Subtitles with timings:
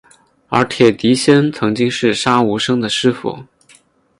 [0.47, 3.41] 而铁笛仙曾经是杀无生的师父。